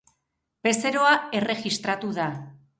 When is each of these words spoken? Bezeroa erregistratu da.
Bezeroa 0.67 1.13
erregistratu 1.43 2.13
da. 2.21 2.29